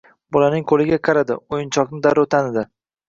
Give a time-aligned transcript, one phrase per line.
[0.35, 2.65] Bolaning qo`liga qaradi o`yinchoqni darrov tanidi